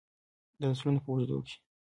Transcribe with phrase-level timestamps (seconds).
[0.59, 1.55] د نسلونو په اوږدو کې.